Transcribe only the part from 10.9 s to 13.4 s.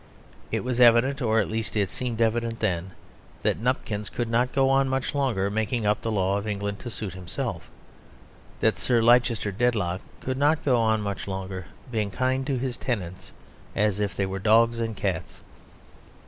much longer being kind to his tenants